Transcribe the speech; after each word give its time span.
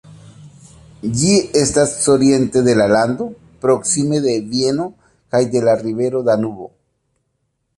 Ĝi 1.17 1.33
estas 1.59 1.91
oriente 2.13 2.63
de 2.67 2.73
la 2.79 2.87
lando, 2.93 3.27
proksime 3.67 4.23
de 4.25 4.33
Vieno 4.55 4.89
kaj 5.35 5.43
de 5.57 5.63
la 5.67 5.77
rivero 5.83 6.23
Danubo. 6.31 6.71